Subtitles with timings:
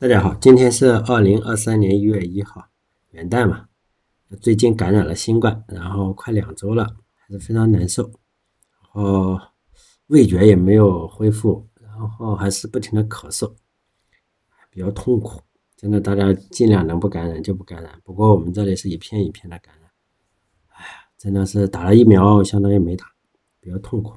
[0.00, 2.68] 大家好，今天是二零二三年一月一号，
[3.10, 3.66] 元旦嘛。
[4.40, 6.86] 最近感染了新冠，然后快两周了，
[7.16, 8.04] 还是非常难受，
[8.80, 9.36] 然后
[10.06, 13.52] 味觉也没有恢复，然后还是不停的咳嗽，
[14.70, 15.40] 比较痛苦。
[15.76, 18.00] 真的，大家尽量能不感染就不感染。
[18.04, 19.90] 不过我们这里是一片一片的感染，
[20.68, 23.04] 哎呀，真的是打了疫苗相当于没打，
[23.58, 24.16] 比较痛苦。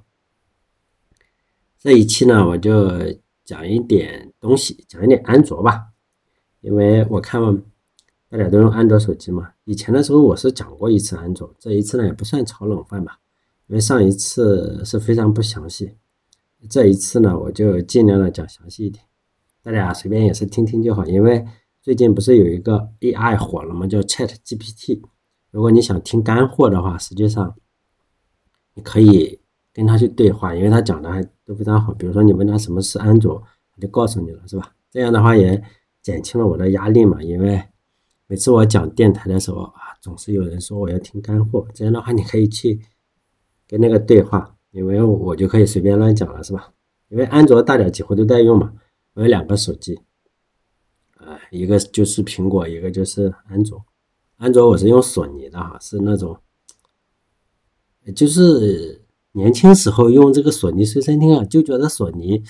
[1.79, 3.19] 这一期呢，我就。
[3.51, 5.87] 讲一点东西，讲一点安卓吧，
[6.61, 7.41] 因为我看
[8.29, 9.51] 大家都用安卓手机嘛。
[9.65, 13.19] 以前的时候我是讲过一次安卓，这一次呢也不算炒冷饭吧，
[13.67, 15.97] 因为上一次是非常不详细，
[16.69, 19.03] 这一次呢我就尽量的讲详细一点，
[19.61, 21.05] 大家随便也是听听就好。
[21.05, 21.45] 因为
[21.81, 23.85] 最近不是有一个 AI 火了吗？
[23.85, 25.01] 叫 Chat GPT。
[25.49, 27.53] 如果你想听干货的话，实际上
[28.75, 29.41] 你可以。
[29.73, 31.93] 跟他去对话，因为他讲的还都非常好。
[31.93, 33.41] 比如说你问他什么是安卓，
[33.73, 34.75] 他就告诉你了，是吧？
[34.89, 35.63] 这样的话也
[36.01, 37.21] 减轻了我的压力嘛。
[37.21, 37.61] 因为
[38.27, 41.67] 每次我讲电台的时候啊，总是有人说我要听干货。
[41.73, 42.79] 这样的话你可以去
[43.67, 46.71] 跟那个对话，因为我就可以随便乱讲了，是吧？
[47.09, 48.73] 因为安卓大家几乎都在用嘛。
[49.13, 49.99] 我有两个手机，
[51.17, 53.83] 啊，一个就是苹果，一个就是安卓。
[54.37, 56.37] 安卓我是用索尼的哈，是那种，
[58.15, 58.99] 就是。
[59.33, 62.43] 年轻时候用这个索尼随身听啊，就觉得索尼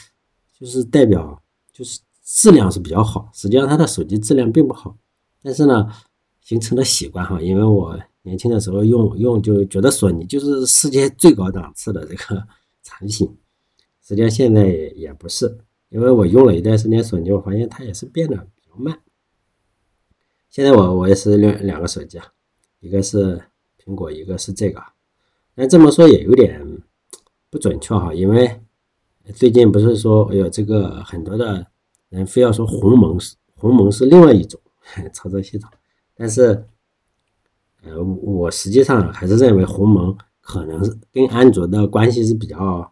[0.61, 1.41] 就是代表
[1.73, 4.95] 就是质量是比较好，实际上它的手机质量并不好。
[5.41, 5.91] 但是呢，
[6.39, 12.47] 形成了习惯哈，因为我年轻的时候用用就觉得索尼就是世界最高档次的这个
[12.83, 13.35] 产品。
[14.03, 15.57] 实际上现在也不是，
[15.89, 18.99] 因为我用了一段时间索尼，我发现它也是变得比较慢。
[20.51, 22.27] 现在我我也是两两个手机啊，
[22.81, 23.41] 一个是
[23.83, 24.79] 苹果，一个是这个。
[25.55, 26.61] 但这么说也有点
[27.49, 28.60] 不准确哈，因为
[29.31, 31.65] 最近不是说有这个很多的
[32.09, 34.59] 人非要说鸿蒙是鸿蒙是另外一种
[35.13, 35.69] 操作系统，
[36.15, 36.65] 但是
[37.83, 42.91] 呃，我实际上还是认为鸿蒙可能是跟安卓的关系是比较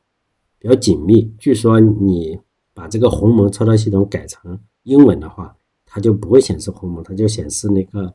[0.57, 1.31] 比较紧密。
[1.38, 2.39] 据说你
[2.73, 5.55] 把这个鸿蒙操作系统改成英文的话，
[5.85, 8.13] 它就不会显示鸿蒙，它就显示那个。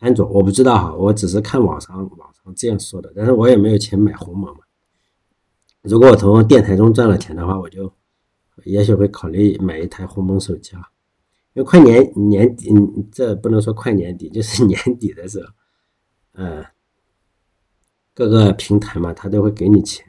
[0.00, 4.60] 安卓我不知道哈，我只是看网上网上这样说的，但是我也没有钱买鸿蒙嘛。
[5.82, 7.92] 如果我从电台中赚了钱的话，我就
[8.64, 10.82] 也许会考虑买一台鸿蒙手机啊。
[11.54, 12.70] 因为快年年底，
[13.10, 15.48] 这不能说快年底，就是年底的时候，
[16.34, 16.64] 嗯，
[18.14, 20.06] 各个平台嘛，他都会给你钱，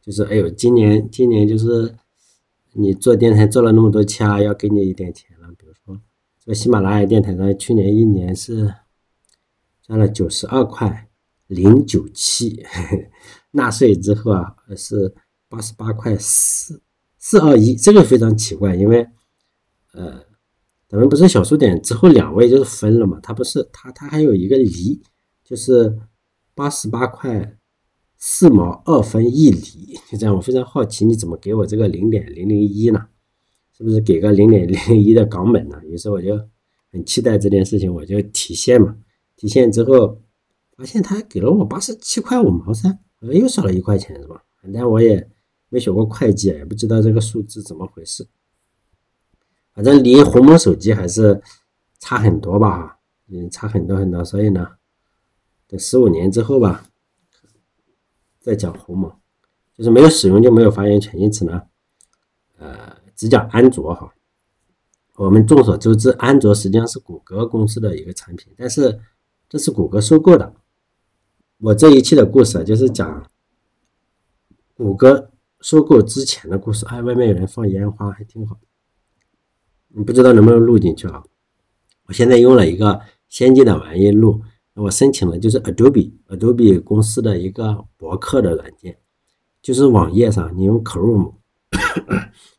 [0.00, 1.94] 就是哎呦，今年今年就是
[2.72, 5.48] 你做电台做了那么多期啊，要给你一点钱了。
[5.56, 6.00] 比如说
[6.44, 8.74] 这喜马拉雅电台上，去年一年是。
[9.88, 11.08] 赚了九十二块
[11.46, 12.62] 零九七，
[13.50, 15.14] 纳税之后啊是
[15.48, 16.82] 八十八块四
[17.18, 19.06] 四二一，这个非常奇怪，因为
[19.92, 20.22] 呃，
[20.88, 25.02] 咱们不是小数点之后两位就是分了嘛，它不是它它还有一个厘，
[25.44, 25.98] 就是
[26.54, 27.56] 八十八块
[28.16, 33.06] 四毛二分一厘，就这样，我非常好奇你怎么给我这个零点零零一呢？
[33.76, 35.80] 是不是给个零点零零一的港本呢？
[35.84, 36.36] 于是我就
[36.90, 38.96] 很期待这件事情，我就提现嘛。
[39.36, 40.20] 提现之后，
[40.76, 44.42] 发现他还给了我八十七块五毛三，呃又少了一块钱，是吧？
[44.62, 45.30] 反正我也
[45.68, 48.26] 没学过会计，也不知道这个数字怎么回事。
[49.72, 51.42] 反正离鸿蒙手机还是
[51.98, 52.98] 差很多吧，
[53.28, 54.24] 嗯，差很多很多。
[54.24, 54.66] 所以呢，
[55.66, 56.86] 等十五年之后吧，
[58.40, 59.12] 再讲鸿蒙，
[59.76, 61.62] 就是没有使用就没有发言权，因此呢，
[62.58, 64.12] 呃，只讲安卓哈。
[65.16, 69.00] 我们众所周知，安卓实际上是谷歌公司的一个产品，但是。
[69.50, 70.54] 这是谷歌收购的。
[71.60, 73.28] 我这一期的故事就是讲
[74.76, 76.86] 谷歌收购之前的故事。
[76.86, 78.56] 哎，外面有人放烟花，还挺好。
[79.88, 81.24] 你不知道能不能录进去啊？
[82.06, 84.40] 我现在用了一个先进的玩意录。
[84.74, 88.96] 我申请了，就是 Adobe Adobe 公司的一个博客的软件，
[89.60, 91.34] 就是网页上你用 Chrome，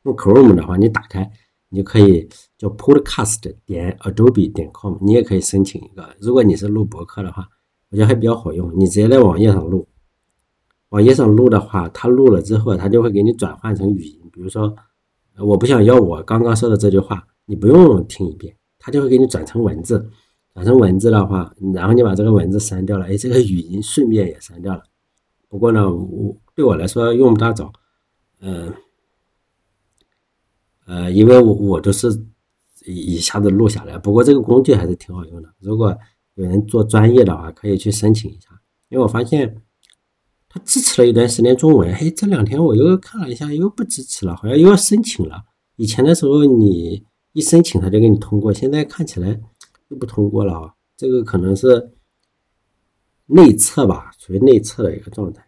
[0.04, 1.32] 用 Chrome 的话，你打开。
[1.70, 2.28] 你就可以
[2.58, 6.16] 叫 podcast 点 adobe 点 com，你也可以申请一个。
[6.20, 7.48] 如果你是录博客的话，
[7.90, 8.72] 我觉得还比较好用。
[8.78, 9.88] 你直接在网页上录，
[10.90, 14.20] 网页上录的话，它录了之后，它就会给你转换成语音。
[14.32, 14.76] 比如说，
[15.38, 20.10] 我不想要我刚刚说的这句话，你不用听一遍，它就会给你转成文字。
[20.54, 24.84] 转成文字的话，然后你把这个文字删掉了，哎，这个语音顺便也删掉了。
[25.48, 27.72] 不过呢，我对我来说用不大着，
[28.42, 28.74] 嗯。
[30.86, 32.10] 呃，因为我我都是
[32.88, 35.48] 一一下子录下来，不过这个工具还是挺好用的。
[35.60, 35.96] 如果
[36.40, 38.48] 有人做专业的话，可以去申请一下。
[38.88, 39.62] 因为我发现
[40.48, 45.44] 它支持了一段时间中文，嘿，这两天我又看了一下，又不支持了，好像又要申请了。
[45.76, 49.38] 以前的时候，你一申请他就给你通过，现在看起来
[49.90, 51.92] 又不通过了啊，这个可能是
[53.26, 55.46] 内测吧，属于内测的一个状态。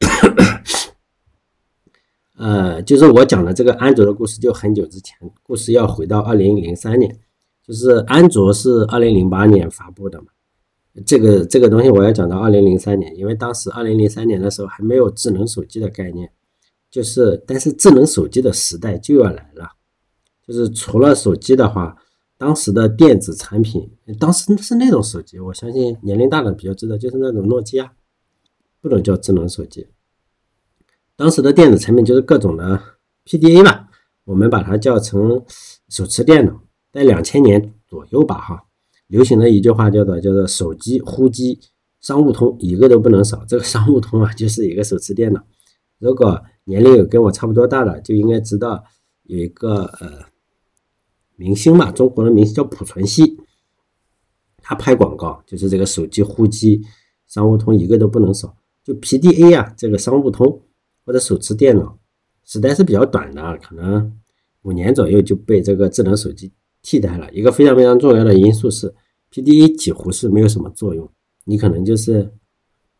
[2.36, 7.18] 呃，就是我讲的这个安卓的故事，就很久之前，故事要回到二零零三年，
[7.66, 10.28] 就是安卓是二零零八年发布的嘛。
[11.04, 16.30] 这个这个东西我要讲到二零零三年，因为当时二零零三年的时候还没有智能手机的概念，
[16.90, 19.68] 就是但是智能手机的时代就要来了，
[20.46, 21.96] 就是除了手机的话，
[22.38, 27.92] 当时的电子产品，当时是那种手机，我相信年龄大的比较知道，就是那种诺基亚，
[28.80, 29.88] 不能叫智能手机。
[31.14, 32.80] 当时的电子产品就是各种的
[33.26, 33.88] PDA 吧，
[34.24, 35.44] 我们把它叫成
[35.90, 36.62] 手持电脑。
[36.96, 38.64] 在两千年左右吧，哈，
[39.08, 41.60] 流行的一句话叫做“叫做手机、呼机、
[42.00, 43.44] 商务通，一个都不能少”。
[43.46, 45.44] 这个商务通啊，就是一个手持电脑。
[45.98, 48.82] 如果年龄有跟我差不多大的，就应该知道
[49.24, 50.24] 有一个呃
[51.34, 53.36] 明星嘛，中国的明星叫濮存昕，
[54.62, 56.80] 他拍广告就是这个手机、呼机、
[57.26, 58.56] 商务通一个都不能少。
[58.82, 60.62] 就 PDA 啊，这个商务通。
[61.04, 61.96] 或者手持电脑
[62.44, 64.18] 时代是比较短的，可能
[64.62, 66.52] 五年左右就被这个智能手机
[66.86, 67.28] 替代了。
[67.32, 68.94] 一个非常非常重要的因素是
[69.32, 71.10] ，PDA 几乎是没有什么作用。
[71.44, 72.32] 你可能就是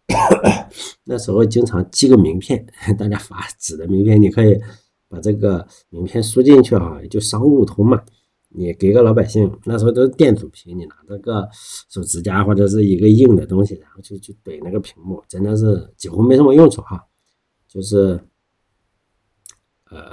[1.05, 2.67] 那时候经常寄个名片，
[2.99, 4.61] 大家发纸的名片，你可以
[5.09, 8.03] 把这个名片输进去啊，就商务通嘛。
[8.49, 11.49] 你给个老百姓，那时候都是电阻屏，你拿这个
[11.89, 17.05] 手指甲或者是一个硬的东西，然后就去怼那个屏幕，真的是几乎没什么用处哈。
[17.69, 18.19] 就是，
[19.91, 20.13] 呃，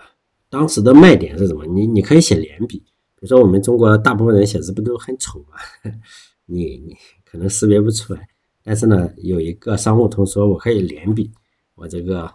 [0.49, 1.65] 当时的卖点是什么？
[1.65, 2.83] 你你可以写连笔，
[3.23, 5.55] 比如说我们中国大部分人写字不都很丑吗？
[6.45, 6.93] 你你
[7.23, 8.27] 可能识别不出来，
[8.61, 11.31] 但是呢，有一个商务通说我可以连笔，
[11.75, 12.29] 我这个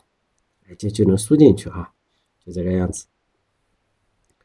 [0.78, 1.92] 就就能输进去哈，
[2.42, 3.04] 就这个样子。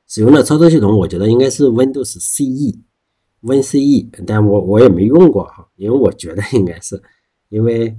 [0.06, 7.02] 使用的操作系统我觉得应该是 Windows CE，WinCE，但我我也没用过哈，因为我觉得应该是
[7.48, 7.98] 因为。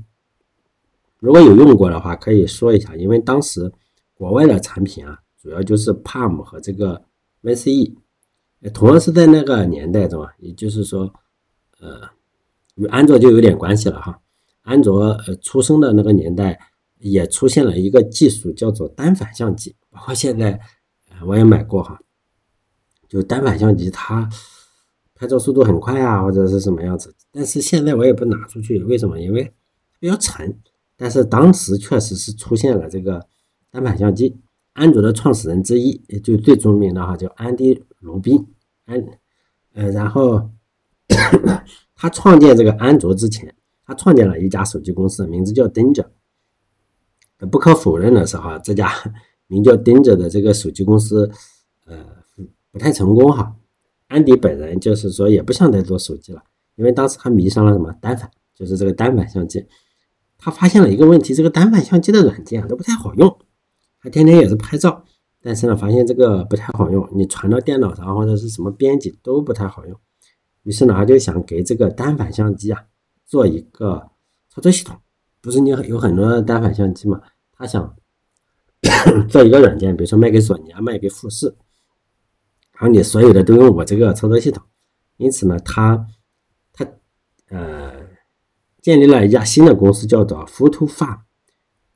[1.18, 3.72] 如果有用过的话，可以说一下，因为当时
[4.12, 7.02] 国外的产品啊，主要就是 Palm 和这个
[7.42, 7.94] WinCE，
[8.70, 11.12] 同样是在那个年代中啊，也就是说，
[11.80, 12.00] 呃，
[12.76, 14.20] 与安卓就有点关系了哈。
[14.62, 16.58] 安卓呃出生的那个年代，
[16.98, 20.58] 也出现了一个技术叫做单反相机，包括现在
[21.26, 22.00] 我也买过哈，
[23.08, 24.28] 就单反相机它
[25.14, 29.20] 拍照速度很快啊，或者是什么样子，但是现在我也不拿出去，为什么？
[29.20, 29.52] 因为
[30.00, 30.58] 比较沉。
[30.96, 33.26] 但是当时确实是出现了这个
[33.70, 34.36] 单反相机，
[34.72, 38.46] 安卓的创始人之一，也就最著名的哈，叫安迪·鲁宾，
[38.84, 39.02] 安，
[39.72, 40.50] 呃，然后
[41.96, 43.54] 他创建这个安卓之前，
[43.86, 46.06] 他创建了一家手机公司，名字叫 Danger。
[47.50, 48.92] 不可否认的是哈，这家
[49.48, 51.30] 名叫 Danger 的这个手机公司，
[51.86, 52.04] 呃，
[52.70, 53.56] 不太成功哈。
[54.08, 56.42] 安迪本人就是说也不想再做手机了，
[56.76, 59.66] 因为当时他迷上了什么单反，就是这个单反相机。
[60.36, 63.38] 他发现了一个问题，这个单反相机的软件都不太好用。
[64.02, 65.04] 他天天也是拍照，
[65.44, 70.00] 但是呢，发现这个不太好用，你传到电脑上或者是什么编辑都不太好用。
[70.62, 72.82] 于是呢，他就想给这个单反相机啊
[73.26, 74.10] 做一个
[74.48, 74.96] 操作系统。
[75.42, 77.20] 不是你有很多单反相机嘛？
[77.52, 77.94] 他想
[79.28, 81.54] 做一个软件，比如说卖给索尼啊，卖给富士，
[82.72, 84.64] 然后你所有的都用我这个操作系统。
[85.18, 86.06] 因此呢，他
[86.72, 86.86] 他
[87.50, 88.02] 呃。
[88.80, 91.20] 建立了一家新的公司，叫做 Photo Farm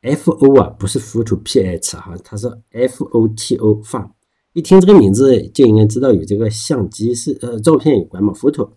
[0.02, 4.10] F O 啊，不是 Photo P H 哈，它是 F O T O Farm。
[4.52, 8.70] 一听这个名字就应该知道与这个相机是呃照片有关嘛，Photo。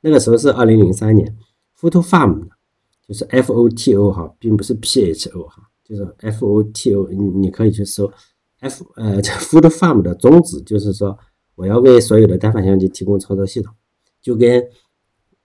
[0.00, 1.36] 那个时候是二零零三年
[1.80, 2.48] ，Photo Farm
[3.06, 8.10] 就是 F O T O 哈，并不是 P H O 哈，就是 F O T O，你你可以去搜
[8.60, 11.18] F 呃 这 Photo Farm 的宗旨就是说
[11.54, 13.74] 我要为所有的单反相机提供操作系统，
[14.20, 14.62] 就跟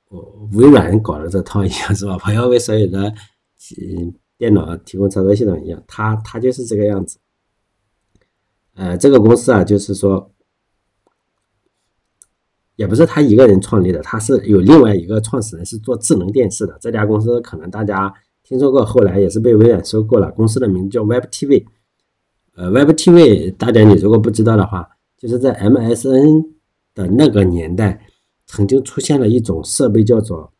[0.09, 0.37] 我。
[0.53, 2.17] 微软搞的这套一样是吧？
[2.27, 3.13] 我要为所有的
[3.79, 7.19] 嗯电脑提供操作系统一样，它它就是这个样子。
[8.73, 10.31] 呃，这个公司啊，就是说，
[12.75, 16.75] 也不是他一个人创立的，他是有另外一个创始人是做智能电视的。
[16.81, 20.31] 这家公司可能大家听说过，后来也是被微软收购了。
[20.31, 21.67] 公司的名字叫 Web TV。
[22.55, 26.47] 呃，Web TV，大家你如果不知道的话，就是在 MSN
[26.95, 28.07] 的那个年代。
[28.47, 30.51] 曾经出现了一种设备叫做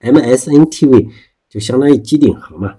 [0.00, 1.10] MSN TV，
[1.54, 2.74] 就相当于机顶盒嘛，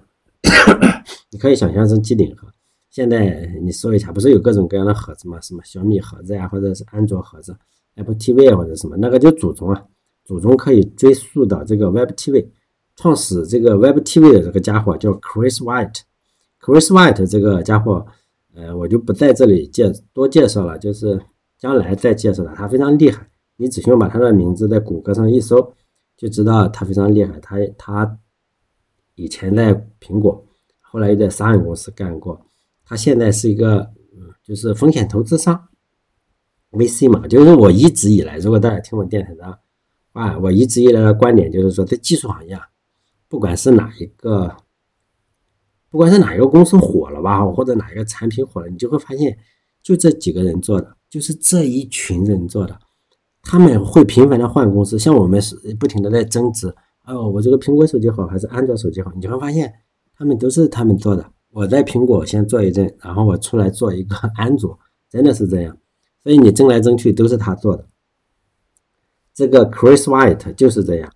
[1.32, 2.46] 你可以想象成机顶盒。
[2.90, 5.40] 现在你说一下，不是有各种各样的盒子吗？
[5.40, 7.56] 什么小米盒子呀，或者是安卓盒子、
[7.94, 9.82] Apple TV 啊或者什么，那个就祖宗啊，
[10.26, 12.46] 祖宗可以追溯到这个 Web TV。
[12.96, 18.06] 创始这个 Web TV 的这个家伙叫 Chris White，Chris White 这个家伙，
[18.54, 21.18] 呃，我就不在这里介多介绍了，就是
[21.58, 22.54] 将来再介绍他。
[22.54, 25.72] 他非常厉害，你只需要把他的名字在谷歌上一搜，
[26.14, 27.40] 就知道他非常厉害。
[27.40, 28.18] 他他
[29.16, 30.46] 以前在苹果，
[30.80, 32.40] 后来又在沙人公司干过。
[32.84, 33.80] 他现在是一个
[34.16, 35.68] 嗯，就是风险投资商
[36.70, 37.26] ，VC 嘛。
[37.26, 39.58] 就是我一直以来，如果大家听我电台的
[40.12, 42.68] 话，我一直以来的观点就是说，在技术行业，啊，
[43.26, 44.56] 不管是哪一个。
[45.88, 49.38] 不管是哪一个公司火了吧，或者哪一个产品火了，你就会发现，
[49.82, 52.78] 就这几个人做的，就是这一群人做的。
[53.40, 56.74] 他们会频繁的换公司，像我们是不停的在增值。
[57.06, 59.12] 哦，我这个苹果手机好还是安卓手机好？
[59.20, 59.72] 你会发现，
[60.14, 61.32] 他们都是他们做的。
[61.50, 65.76] 我在苹果先做一阵，然后我出来做一个 安卓，真的是这样。
[66.22, 67.86] 所以你争来争去都是他做的。
[69.32, 71.12] 这个 Chris White 就是这样，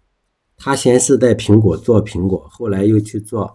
[0.56, 3.54] 他先是在苹果做苹果，后来又去做。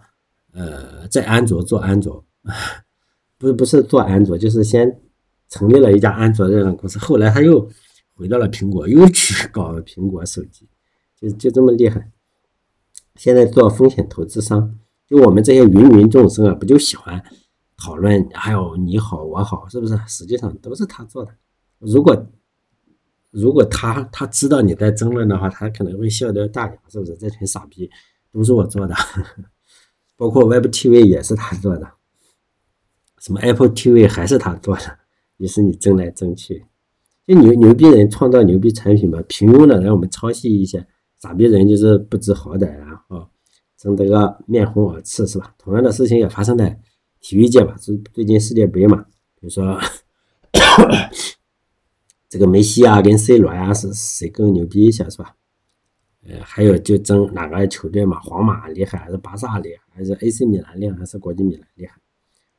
[0.57, 2.23] 呃，在安卓做安卓，
[3.37, 5.01] 不不是做安卓，就是先
[5.49, 7.69] 成立了一家安卓这样的公司，后来他又
[8.13, 10.65] 回到了苹果，又去搞苹果手机，
[11.19, 12.09] 就就这么厉害。
[13.15, 17.23] 现在做风险投资商，就我们这些芸芸众生啊，不就喜欢
[17.77, 19.99] 讨论，还有你好我好，是不是？
[20.07, 21.31] 实际上都是他做的。
[21.79, 22.27] 如果
[23.31, 27.15] 如果他他知道你在争论的话，他可能会笑掉大牙，是不是？
[27.17, 27.89] 这群傻逼
[28.31, 28.95] 都是我做的。
[30.17, 31.91] 包括 Web TV 也是他做的，
[33.19, 34.99] 什么 Apple TV 还是他做的，
[35.35, 36.65] 于是你争来争去，
[37.27, 40.87] 就牛牛逼人创造牛逼产品嘛，平庸的让我们抄袭一些，
[41.19, 42.94] 傻逼人就是不知好歹啊，
[43.85, 45.53] 争得个面红耳赤是吧？
[45.59, 46.75] 同样的事情也发生在
[47.21, 48.97] 体育界吧，是最近世界杯嘛，
[49.39, 49.79] 比如说
[52.27, 55.35] 这个梅西啊跟 C 罗啊是谁更牛逼一些是吧？
[56.27, 61.93] 呃，还有就争哪个球队嘛，皇马厉害还是巴萨厉害，还是 AC 米兰厉害还是国际米兰厉害？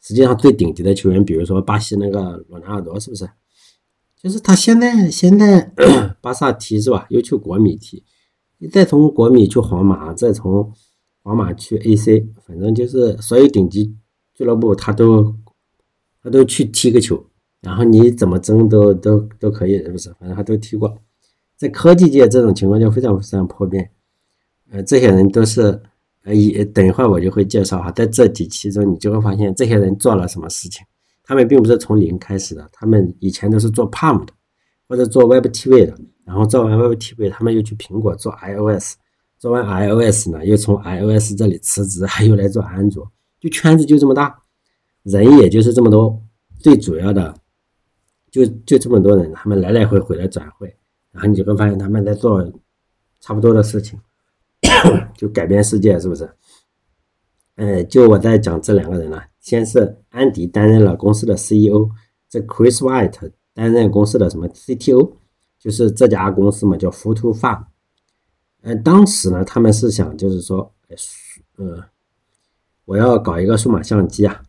[0.01, 3.29] 实际上最顶级的球员，比如说巴西那个罗纳尔多，是不是？
[4.17, 5.73] 就是他现在现在
[6.23, 7.05] 巴萨踢是吧？
[7.11, 8.05] 又去国米踢，
[8.59, 10.73] 你再从国米去皇马，再从
[11.27, 13.93] 皇马去 AC，反正就是所有顶级
[14.33, 15.35] 俱乐部他都
[16.23, 17.21] 他都去踢个球，
[17.61, 20.09] 然后你怎么争都都都可以，是不是？
[20.21, 20.97] 反正他都踢过。
[21.57, 23.91] 在科技界，这种情况就非常非常普遍。
[24.71, 25.83] 呃，这些人都是，
[26.23, 30.87] 呃，一等一会儿我就会介绍哈，在这几期中，你就会发现这些人做了什么事情。
[31.25, 34.33] 他们并不是从零开始的，他们以前都是做 Palm 的，
[34.87, 38.95] 或者做 Web TV 的，然后做完 Web TV，他们又去苹果做 iOS，
[39.39, 44.37] 做完 iOS 呢，又从 iOS 这里辞职，又来做安卓，就圈子就这么大，
[45.03, 46.23] 人也就是这么多，
[46.59, 47.35] 最主要的
[48.31, 50.75] 就就这么多人，他们来来回回的转会。
[51.13, 52.43] 然后你就会发现他们在做
[53.21, 53.99] 差不多的事情，
[55.17, 56.29] 就改变世界，是不是？
[57.57, 59.25] 呃，就我在讲这两个人了。
[59.41, 61.89] 先是安迪担任了公司的 CEO，
[62.29, 65.13] 这 Chris White 担任公司的什么 CTO，
[65.59, 67.65] 就是这家公司嘛，叫 Photo Farm。
[68.63, 70.73] 嗯，当时呢，他们是想就是说，
[71.57, 71.85] 呃，
[72.85, 74.43] 我要搞一个数码相机啊，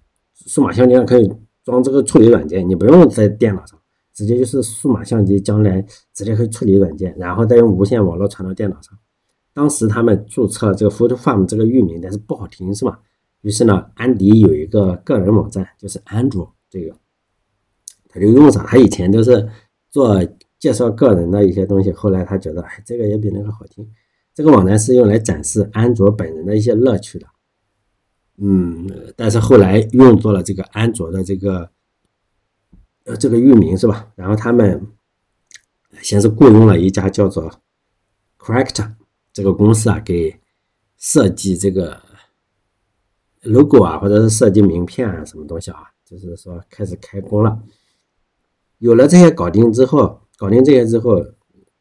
[0.46, 1.32] 数码相机上可以
[1.64, 3.80] 装这个处理软件，你不用在电脑上。
[4.14, 5.80] 直接就是数码相机，将来
[6.12, 8.98] 直接可以处理软件，然后再用无线网络传到电脑上。
[9.54, 13.00] 当时他们注册这个 Photo Farm 这个域名，但是不好听，是吧？
[13.42, 16.96] 于是呢，安迪有一个个人网站，就是安卓这个，
[18.10, 18.66] 他就用上。
[18.66, 19.48] 他以前都是
[19.92, 20.20] 做
[20.60, 23.88] 介绍个人的一些东西，后来他觉得，哎，这个也比那个好听。
[24.34, 27.28] 这个网站是用来展示安卓本人的一些乐趣的，
[28.38, 31.70] 嗯，但是后来用作了这个安卓的这个。
[33.06, 34.12] 呃，这个域名是吧？
[34.16, 34.86] 然后他们
[36.02, 37.50] 先是雇佣了一家叫做
[38.38, 38.96] Correct
[39.32, 40.38] 这个公司啊，给
[40.98, 42.02] 设计这个
[43.44, 47.64] logo 啊，或者是设计名片啊，什么东西啊，就是说开始开工了。
[48.80, 51.22] 有了这些搞定之后，搞定这些之后，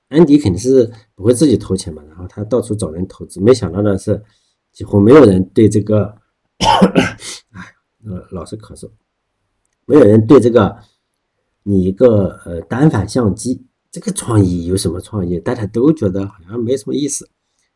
[0.09, 3.41] 安迪肯定是不会自己投钱嘛，然后他到处找人投资。
[3.41, 4.21] 没想到的是，
[4.73, 6.17] 几乎没有人对这个，
[6.59, 7.63] 哎，
[8.05, 8.91] 呃，老是咳嗽，
[9.85, 10.77] 没有人对这个。
[11.69, 15.37] 你一个呃单反相机，这个创意有什么创意？
[15.41, 17.29] 大家都觉得好像没什么意思。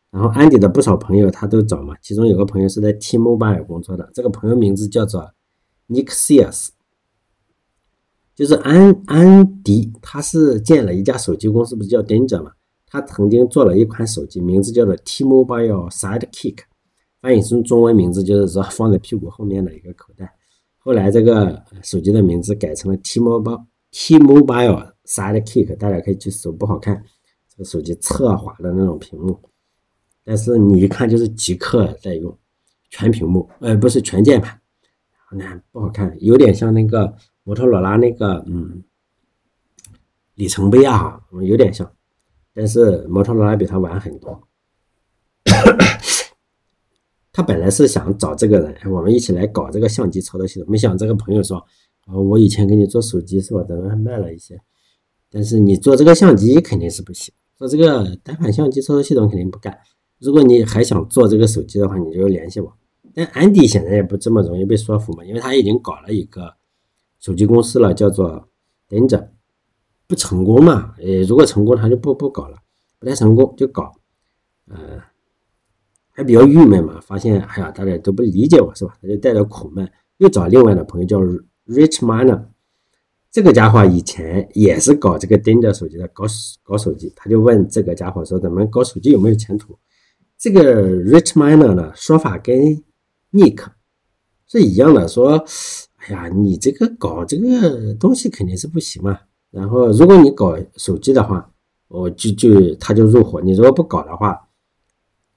[0.09, 5.33] 然后安迪的不少朋友他都找嘛，其中有个朋友是在 T-Mobile 工作的，这个朋友名字叫做
[5.89, 6.69] Nick Sears，
[8.41, 12.51] 就是安安迪，他是建了一家手机公司，不是叫 Danger 嘛？
[12.87, 16.57] 他曾经做了一款手机，名字叫做 T-Mobile Sidekick，
[17.21, 20.33] 翻译成中文名字就是说放在屁股后面的一个口袋。
[20.79, 23.65] 后来这个手机的名字改成了 T-Mobile。
[23.91, 27.03] T-Mobile Sidekick，大家可以去搜，不好看，
[27.47, 29.39] 这个手机侧滑的那种屏幕，
[30.23, 32.35] 但是你一看就是极客在用，
[32.89, 34.59] 全屏幕，呃，不是全键盘，
[35.31, 38.83] 那不好看，有点像那个摩托罗拉那个嗯
[40.35, 41.91] 里程碑啊，有点像，
[42.53, 44.47] 但是摩托罗拉比它晚很多。
[47.33, 50.69] 他本来是想找这个人，我们一起来搞这个相机操作系统。
[50.69, 51.57] 没想这个朋友说，
[52.05, 53.63] 啊，我以前给你做手机是吧？
[53.67, 54.59] 咱们还卖了一些，
[55.29, 59.77] 但是你做这个相机肯定是不行，做这个单反相机操作系统肯定不干。
[60.19, 62.75] 如果你还想做这个手机的话，你就联系我。
[63.13, 66.53] 但安迪显然也不这么容易被说服嘛，因为他已经搞了一个
[67.21, 68.49] 手机公司了，叫做
[68.89, 69.29] Danger，
[70.07, 70.93] 不成功嘛？
[70.97, 72.57] 呃，如果成功他就不不搞了，
[72.99, 73.93] 不太成功就搞，
[74.67, 75.01] 呃。
[76.13, 78.97] 还比较郁闷嘛，发现哎呀，大家都不理解我是吧？
[79.01, 81.17] 他就带着苦闷，又找另外的朋友叫
[81.65, 82.47] Rich Miner，
[83.31, 86.25] 这个家伙以前也是搞这个盯着手机的，搞
[86.63, 89.79] 搞手机，他就问这个家伙说：“咱们搞手机有没有前途？”
[90.37, 92.59] 这个 Rich Miner 呢说法跟
[93.31, 93.65] Nick
[94.47, 95.45] 是一样的，说
[96.01, 99.17] ：“哎呀，你这个搞这个东西肯定是不行嘛。
[99.49, 101.51] 然后如果你搞手机的话，
[101.87, 104.39] 我就就他就入伙；你如果不搞的话。”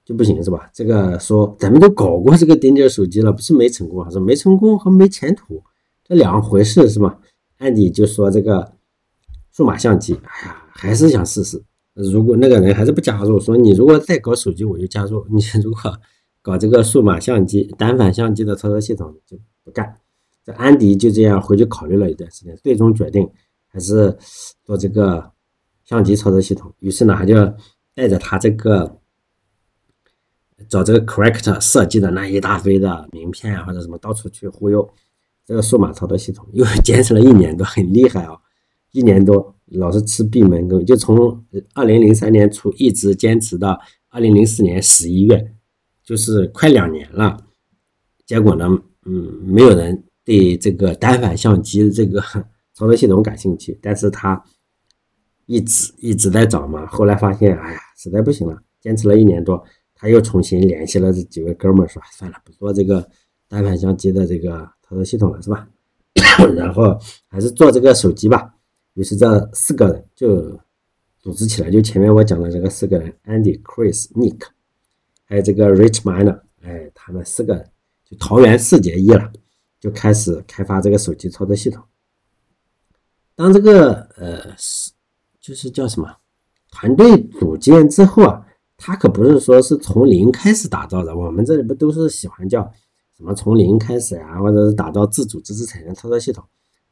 [0.05, 0.69] 就不行是吧？
[0.71, 5.63] 这个说咱们都搞过这个钉钉手机了，不是没成功，是没成功和没前途，
[6.07, 7.19] 这两回事是吧？
[7.57, 8.71] 安迪就说这个
[9.51, 11.59] 数码相机，哎呀，还是想试试。
[11.95, 15.25] 如果那个人还是不加入，说你如果再搞手机，我就加入。
[15.31, 15.99] 你如果
[16.43, 19.97] 搞这个数码相机、单反相机的操作系统，就不干。
[20.45, 23.27] 这安迪就这样回去考虑了一段时间，最终决定
[23.67, 24.15] 还是
[24.63, 25.31] 做这个
[25.83, 26.73] 相机操作系统。
[26.79, 27.35] 于是呢，他就
[27.93, 28.99] 带着他这个。
[30.69, 34.89] 找这个 correct 设计的那一大堆的名片啊，或者什么到处去忽悠，
[35.45, 38.37] 这个数码操作系统又 坚持了一年多，很厉害啊！
[38.91, 43.77] 一年多老是吃闭门羹，就从二零零三年初一直坚持到
[44.09, 45.53] 二零零四年十一月，
[46.05, 47.37] 就是快两年了。
[48.25, 48.65] 结果呢，
[49.05, 52.19] 嗯，没有人对这个单反相机这个
[52.73, 54.43] 操作系统感兴趣，但是他
[55.45, 56.85] 一直一直在找嘛。
[56.87, 59.63] 后来发现，哎呀，实在不行了，坚持了一年多。
[59.93, 63.07] 他又重新联系了这几位哥们儿，说算了，不做这个
[63.47, 65.67] 单反相机的这个操作系统了，是吧？
[66.55, 68.53] 然后还是做这个手机吧。
[68.95, 70.59] 于是这四个人就
[71.19, 74.41] 组织起来，就前面我讲的这个四个人：Andy、Chris、Nick，
[75.23, 76.41] 还有这个 Rich Miner。
[76.61, 77.65] 哎，他们四个人
[78.03, 79.31] 就桃园四结义了，
[79.85, 81.83] 就开始开发这个手机操作系统。
[83.35, 84.91] 当这个呃是
[85.39, 86.11] 就是叫什么
[86.71, 88.41] 团队组建之后啊。
[88.77, 92.61] 他可不是说是从零开始打造的，我们这里不都是喜欢叫
[93.15, 96.43] 什么从零开始呀，或者是打造自主知识产权操作系统，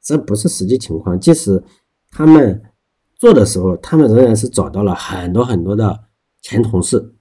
[0.02, 1.20] 这不是实际情况。
[1.20, 1.62] 即使
[2.10, 2.64] 他们
[3.18, 6.06] 做的时候，他们仍然是找到了很多很多的
[6.42, 7.14] 前同事，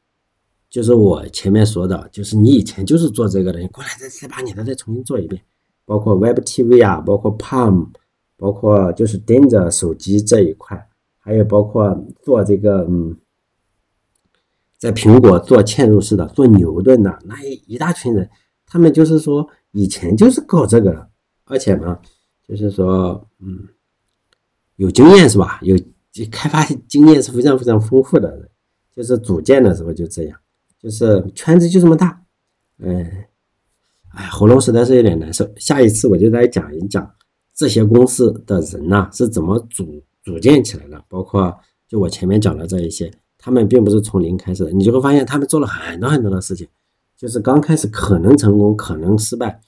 [0.71, 5.43] 就是我前面说的，就是你以前就是做这个的，你过来再再把你的再重新做一遍，
[5.85, 7.89] 包括 Web TV 啊，包括 Palm，
[8.37, 13.17] 包括就是盯着手机这一块，还有包括做这个嗯。
[14.79, 18.29] 在苹果做嵌入式的、做牛顿的那一一大群人，
[18.67, 21.09] 他们就是说以前就是搞这个的，
[21.45, 21.97] 而且呢，
[22.49, 23.69] 就是说，嗯，
[24.75, 25.61] 有经验是吧？
[25.63, 25.77] 有
[26.33, 28.51] 开发经验是非常非常丰富的，
[28.93, 30.37] 就是组建的时候就这样，
[30.81, 32.21] 就是圈子就这么大，
[32.79, 33.09] 嗯，
[34.15, 35.49] 哎，喉咙实在是有点难受。
[35.57, 37.11] 下一次我就再讲一讲
[37.55, 41.55] 这些公司的人呐是怎么组组建起来的，包括
[41.89, 43.13] 就我前面讲的这一些。
[43.45, 46.65] 他们并不是从零开始的，你就会发现他们做了很多很多的事情，
[47.17, 49.61] 就是刚开始可能成功，可能失败，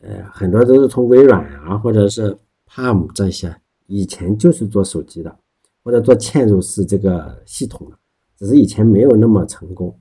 [0.00, 2.34] 呃，很多都是从微软啊，或者是
[2.66, 3.54] Palm 这些，
[3.88, 5.36] 以前就是做手机的，
[5.82, 7.98] 或者做嵌入式这个系统的，
[8.38, 9.94] 只是以前没有那么成功，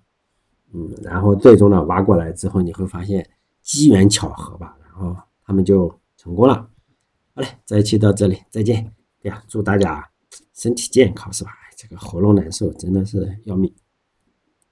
[0.74, 3.28] 嗯，然后最终呢挖过来之后，你会发现
[3.64, 6.70] 机缘巧合吧，然后他们就成功了。
[7.34, 8.86] 好嘞，这一期到这里，再见。
[9.24, 10.08] 哎呀，祝大家
[10.54, 11.52] 身体健康，是吧？
[11.76, 13.74] 这个喉咙难受，真的是要命。